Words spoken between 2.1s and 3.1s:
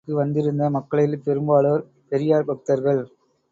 பெரியார் பக்தர்கள்.